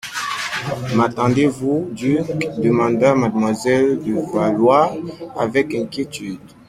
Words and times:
M'attendrez-vous, 0.95 1.89
duc, 1.91 2.25
demanda 2.57 3.13
mademoiselle 3.13 4.01
de 4.01 4.13
Valois 4.33 4.95
avec 5.37 5.75
inquiétude. 5.75 6.39